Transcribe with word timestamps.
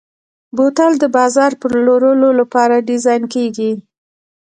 بوتل 0.55 0.91
د 0.99 1.05
بازار 1.17 1.51
پلورلو 1.61 2.29
لپاره 2.39 2.85
ډیزاین 2.89 3.23
کېږي. 3.33 3.71